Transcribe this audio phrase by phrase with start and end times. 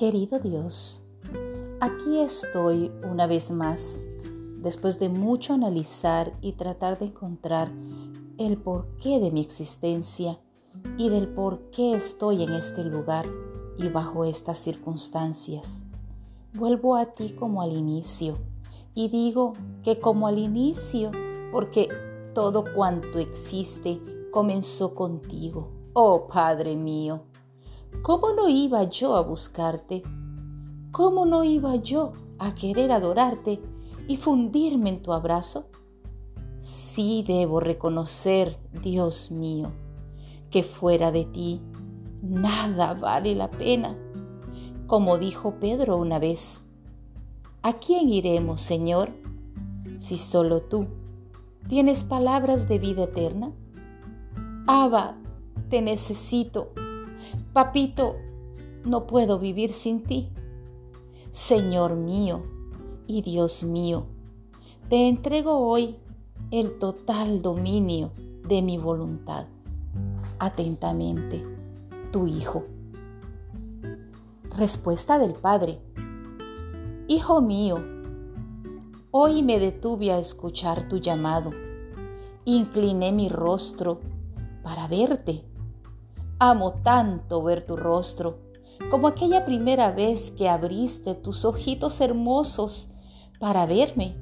[0.00, 1.04] Querido Dios,
[1.78, 4.06] aquí estoy una vez más,
[4.62, 7.70] después de mucho analizar y tratar de encontrar
[8.38, 10.38] el porqué de mi existencia
[10.96, 13.26] y del por qué estoy en este lugar
[13.76, 15.82] y bajo estas circunstancias.
[16.54, 18.38] Vuelvo a ti como al inicio
[18.94, 19.52] y digo
[19.84, 21.10] que como al inicio,
[21.52, 21.90] porque
[22.34, 27.20] todo cuanto existe comenzó contigo, oh Padre mío.
[28.02, 30.02] ¿Cómo no iba yo a buscarte?
[30.90, 33.60] ¿Cómo no iba yo a querer adorarte
[34.08, 35.68] y fundirme en tu abrazo?
[36.60, 39.70] Sí debo reconocer, Dios mío,
[40.50, 41.60] que fuera de ti
[42.22, 43.96] nada vale la pena.
[44.86, 46.64] Como dijo Pedro una vez,
[47.62, 49.10] ¿a quién iremos, Señor,
[49.98, 50.86] si solo tú
[51.68, 53.52] tienes palabras de vida eterna?
[54.66, 55.16] Abba,
[55.68, 56.72] te necesito
[57.52, 58.14] Papito,
[58.84, 60.30] no puedo vivir sin ti.
[61.32, 62.44] Señor mío
[63.08, 64.06] y Dios mío,
[64.88, 65.96] te entrego hoy
[66.52, 68.12] el total dominio
[68.46, 69.46] de mi voluntad.
[70.38, 71.44] Atentamente,
[72.12, 72.66] tu Hijo.
[74.56, 75.80] Respuesta del Padre.
[77.08, 77.82] Hijo mío,
[79.10, 81.50] hoy me detuve a escuchar tu llamado.
[82.44, 83.98] Incliné mi rostro
[84.62, 85.49] para verte
[86.42, 88.38] Amo tanto ver tu rostro,
[88.90, 92.94] como aquella primera vez que abriste tus ojitos hermosos
[93.38, 94.16] para verme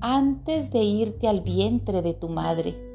[0.00, 2.94] antes de irte al vientre de tu madre.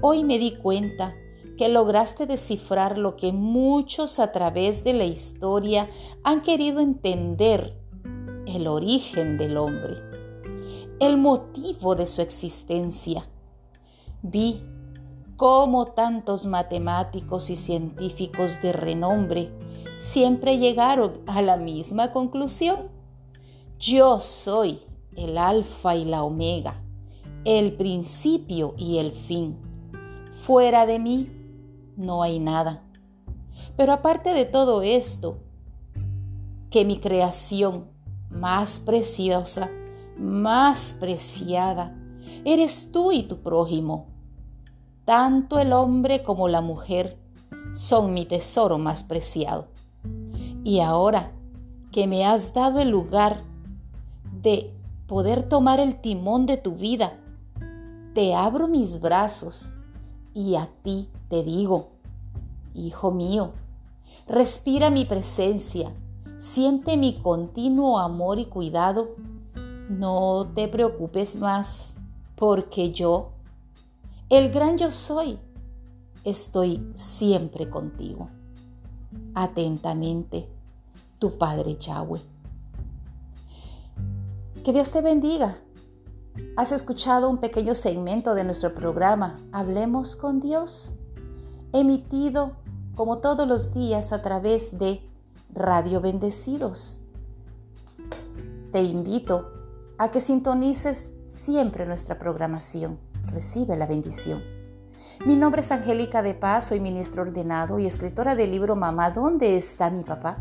[0.00, 1.14] Hoy me di cuenta
[1.58, 5.86] que lograste descifrar lo que muchos a través de la historia
[6.24, 7.78] han querido entender,
[8.46, 9.98] el origen del hombre,
[10.98, 13.28] el motivo de su existencia.
[14.22, 14.64] Vi
[15.40, 19.50] cómo tantos matemáticos y científicos de renombre
[19.96, 22.90] siempre llegaron a la misma conclusión.
[23.78, 24.82] Yo soy
[25.16, 26.82] el alfa y la omega,
[27.46, 29.56] el principio y el fin.
[30.42, 31.30] Fuera de mí
[31.96, 32.84] no hay nada.
[33.78, 35.38] Pero aparte de todo esto,
[36.70, 37.86] que mi creación
[38.28, 39.70] más preciosa,
[40.18, 41.96] más preciada,
[42.44, 44.19] eres tú y tu prójimo
[45.10, 47.18] tanto el hombre como la mujer
[47.72, 49.66] son mi tesoro más preciado.
[50.62, 51.32] Y ahora
[51.90, 53.40] que me has dado el lugar
[54.40, 54.72] de
[55.08, 57.14] poder tomar el timón de tu vida,
[58.14, 59.72] te abro mis brazos
[60.32, 61.88] y a ti te digo,
[62.72, 63.50] Hijo mío,
[64.28, 65.90] respira mi presencia,
[66.38, 69.16] siente mi continuo amor y cuidado.
[69.88, 71.96] No te preocupes más,
[72.36, 73.32] porque yo
[74.30, 75.40] el gran yo soy,
[76.22, 78.30] estoy siempre contigo.
[79.34, 80.48] Atentamente,
[81.18, 82.20] tu Padre Yahweh.
[84.62, 85.56] Que Dios te bendiga.
[86.56, 90.94] Has escuchado un pequeño segmento de nuestro programa Hablemos con Dios,
[91.72, 92.52] emitido
[92.94, 95.00] como todos los días a través de
[95.52, 97.02] Radio Bendecidos.
[98.70, 99.50] Te invito
[99.98, 104.42] a que sintonices siempre nuestra programación recibe la bendición.
[105.26, 109.56] Mi nombre es Angélica de Paz, soy ministro ordenado y escritora del libro Mamá, ¿dónde
[109.56, 110.38] está mi papá?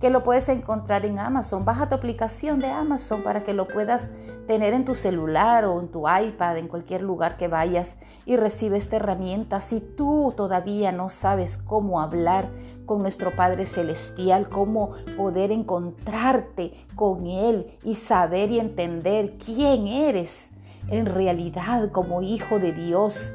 [0.00, 1.64] Que lo puedes encontrar en Amazon.
[1.64, 4.12] Baja tu aplicación de Amazon para que lo puedas
[4.46, 8.76] tener en tu celular o en tu iPad, en cualquier lugar que vayas y recibe
[8.76, 9.58] esta herramienta.
[9.58, 12.48] Si tú todavía no sabes cómo hablar
[12.84, 20.52] con nuestro Padre Celestial, cómo poder encontrarte con Él y saber y entender quién eres
[20.88, 23.34] en realidad como hijo de Dios.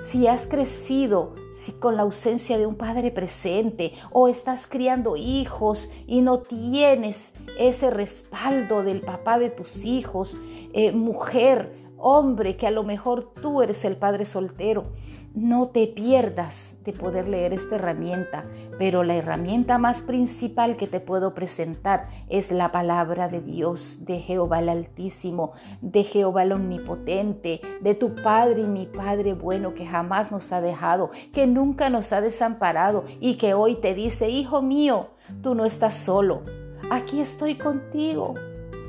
[0.00, 5.92] Si has crecido si con la ausencia de un padre presente o estás criando hijos
[6.06, 10.40] y no tienes ese respaldo del papá de tus hijos,
[10.72, 14.86] eh, mujer, hombre, que a lo mejor tú eres el padre soltero,
[15.34, 18.46] no te pierdas de poder leer esta herramienta,
[18.78, 24.18] pero la herramienta más principal que te puedo presentar es la palabra de Dios, de
[24.18, 29.86] Jehová el Altísimo, de Jehová el Omnipotente, de tu Padre y mi Padre bueno que
[29.86, 34.62] jamás nos ha dejado, que nunca nos ha desamparado y que hoy te dice, Hijo
[34.62, 35.10] mío,
[35.42, 36.42] tú no estás solo,
[36.90, 38.34] aquí estoy contigo,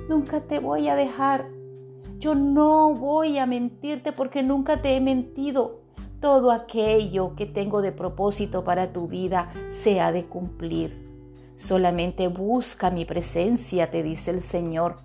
[0.10, 1.61] nunca te voy a dejar.
[2.22, 5.82] Yo no voy a mentirte porque nunca te he mentido
[6.20, 11.10] todo aquello que tengo de propósito para tu vida se ha de cumplir.
[11.56, 14.98] Solamente busca mi presencia, te dice el Señor.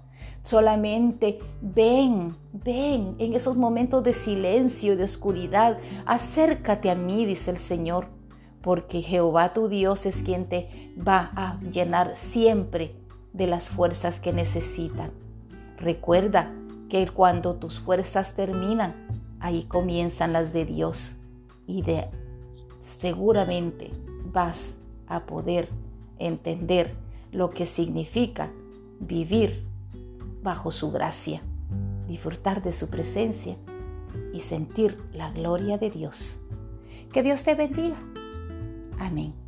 [0.42, 5.78] Solamente ven, ven en esos momentos de silencio y de oscuridad.
[6.04, 8.08] Acércate a mí, dice el Señor,
[8.60, 12.94] porque Jehová tu Dios es quien te va a llenar siempre
[13.32, 15.12] de las fuerzas que necesitan.
[15.78, 16.52] Recuerda
[16.96, 18.94] que cuando tus fuerzas terminan,
[19.38, 21.20] ahí comienzan las de Dios
[21.66, 22.06] y de
[22.78, 23.90] seguramente
[24.32, 25.68] vas a poder
[26.18, 26.94] entender
[27.32, 28.50] lo que significa
[28.98, 29.66] vivir
[30.42, 31.42] bajo su gracia,
[32.08, 33.56] disfrutar de su presencia
[34.32, 36.46] y sentir la gloria de Dios.
[37.12, 37.96] Que Dios te bendiga.
[38.98, 39.45] Amém.